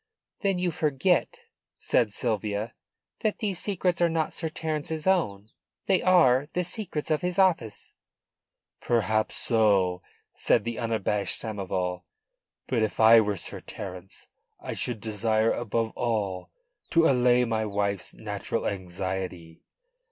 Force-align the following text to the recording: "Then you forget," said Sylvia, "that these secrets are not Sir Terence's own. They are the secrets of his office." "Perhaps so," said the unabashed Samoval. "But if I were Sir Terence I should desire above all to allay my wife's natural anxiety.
"Then 0.39 0.57
you 0.57 0.71
forget," 0.71 1.41
said 1.77 2.11
Sylvia, 2.11 2.73
"that 3.19 3.37
these 3.37 3.59
secrets 3.59 4.01
are 4.01 4.09
not 4.09 4.33
Sir 4.33 4.49
Terence's 4.49 5.05
own. 5.05 5.49
They 5.85 6.01
are 6.01 6.47
the 6.53 6.63
secrets 6.63 7.11
of 7.11 7.21
his 7.21 7.37
office." 7.37 7.93
"Perhaps 8.79 9.35
so," 9.35 10.01
said 10.33 10.63
the 10.63 10.79
unabashed 10.79 11.39
Samoval. 11.39 12.01
"But 12.65 12.81
if 12.81 12.99
I 12.99 13.21
were 13.21 13.37
Sir 13.37 13.59
Terence 13.59 14.25
I 14.59 14.73
should 14.73 15.01
desire 15.01 15.51
above 15.51 15.91
all 15.91 16.49
to 16.89 17.07
allay 17.07 17.45
my 17.45 17.63
wife's 17.63 18.15
natural 18.15 18.65
anxiety. 18.65 19.61